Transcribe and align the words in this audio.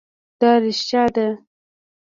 دا 0.39 0.51
رښتيا 0.63 1.03
ده؟ 1.15 1.27